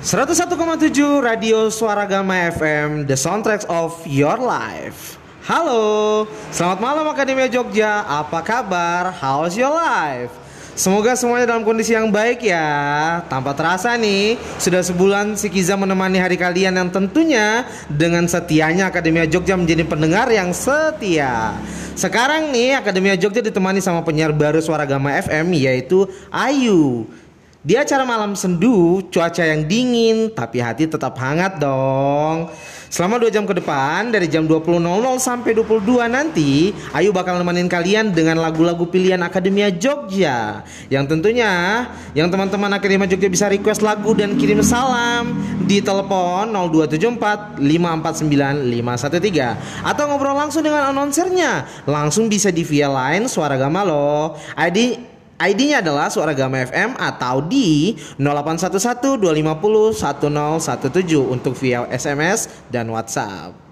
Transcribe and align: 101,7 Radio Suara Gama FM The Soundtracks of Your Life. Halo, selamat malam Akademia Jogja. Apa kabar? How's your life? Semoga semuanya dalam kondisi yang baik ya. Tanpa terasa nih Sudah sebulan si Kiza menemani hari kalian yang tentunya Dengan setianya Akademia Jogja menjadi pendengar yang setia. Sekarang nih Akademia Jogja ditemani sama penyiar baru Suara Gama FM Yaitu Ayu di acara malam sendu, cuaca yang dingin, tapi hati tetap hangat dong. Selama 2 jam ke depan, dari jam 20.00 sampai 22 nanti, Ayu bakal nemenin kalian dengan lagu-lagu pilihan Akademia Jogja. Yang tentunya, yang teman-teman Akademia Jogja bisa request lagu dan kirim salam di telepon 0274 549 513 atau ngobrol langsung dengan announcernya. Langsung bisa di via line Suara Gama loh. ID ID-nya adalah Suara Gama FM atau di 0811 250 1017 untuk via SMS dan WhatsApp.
101,7 0.00 1.20
Radio 1.20 1.68
Suara 1.68 2.08
Gama 2.08 2.32
FM 2.32 3.04
The 3.04 3.20
Soundtracks 3.20 3.68
of 3.68 4.00
Your 4.08 4.40
Life. 4.40 5.20
Halo, 5.44 6.24
selamat 6.48 6.80
malam 6.80 7.04
Akademia 7.12 7.52
Jogja. 7.52 8.08
Apa 8.08 8.40
kabar? 8.40 9.12
How's 9.12 9.60
your 9.60 9.68
life? 9.68 10.32
Semoga 10.72 11.12
semuanya 11.20 11.52
dalam 11.52 11.68
kondisi 11.68 11.92
yang 11.92 12.08
baik 12.08 12.40
ya. 12.40 12.64
Tanpa 13.28 13.52
terasa 13.52 13.92
nih 14.00 14.40
Sudah 14.56 14.80
sebulan 14.80 15.36
si 15.36 15.52
Kiza 15.52 15.76
menemani 15.76 16.16
hari 16.16 16.40
kalian 16.40 16.80
yang 16.80 16.88
tentunya 16.88 17.68
Dengan 17.92 18.24
setianya 18.24 18.88
Akademia 18.88 19.28
Jogja 19.28 19.52
menjadi 19.60 19.84
pendengar 19.84 20.32
yang 20.32 20.56
setia. 20.56 21.52
Sekarang 21.92 22.48
nih 22.48 22.80
Akademia 22.80 23.20
Jogja 23.20 23.44
ditemani 23.44 23.84
sama 23.84 24.00
penyiar 24.00 24.32
baru 24.32 24.64
Suara 24.64 24.88
Gama 24.88 25.12
FM 25.20 25.52
Yaitu 25.52 26.08
Ayu 26.32 27.04
di 27.60 27.76
acara 27.76 28.08
malam 28.08 28.32
sendu, 28.32 29.04
cuaca 29.12 29.44
yang 29.44 29.68
dingin, 29.68 30.32
tapi 30.32 30.64
hati 30.64 30.88
tetap 30.88 31.12
hangat 31.20 31.60
dong. 31.60 32.48
Selama 32.88 33.20
2 33.20 33.30
jam 33.30 33.44
ke 33.44 33.52
depan, 33.52 34.08
dari 34.08 34.26
jam 34.26 34.48
20.00 34.48 34.80
sampai 35.20 35.52
22 35.52 36.08
nanti, 36.08 36.72
Ayu 36.96 37.12
bakal 37.12 37.36
nemenin 37.36 37.68
kalian 37.68 38.16
dengan 38.16 38.40
lagu-lagu 38.40 38.88
pilihan 38.88 39.20
Akademia 39.20 39.68
Jogja. 39.70 40.64
Yang 40.88 41.04
tentunya, 41.12 41.86
yang 42.16 42.32
teman-teman 42.32 42.72
Akademia 42.72 43.06
Jogja 43.06 43.28
bisa 43.28 43.46
request 43.46 43.84
lagu 43.84 44.16
dan 44.16 44.40
kirim 44.40 44.64
salam 44.64 45.36
di 45.68 45.84
telepon 45.84 46.50
0274 46.50 47.60
549 47.60 48.72
513 48.72 49.86
atau 49.86 50.04
ngobrol 50.08 50.34
langsung 50.34 50.64
dengan 50.64 50.90
announcernya. 50.90 51.84
Langsung 51.86 52.26
bisa 52.26 52.48
di 52.48 52.64
via 52.64 52.88
line 52.88 53.28
Suara 53.28 53.54
Gama 53.54 53.84
loh. 53.84 54.34
ID 54.56 55.10
ID-nya 55.40 55.80
adalah 55.80 56.12
Suara 56.12 56.36
Gama 56.36 56.60
FM 56.68 57.00
atau 57.00 57.40
di 57.40 57.96
0811 58.20 59.16
250 59.16 59.96
1017 59.96 61.32
untuk 61.32 61.56
via 61.56 61.88
SMS 61.88 62.68
dan 62.68 62.92
WhatsApp. 62.92 63.69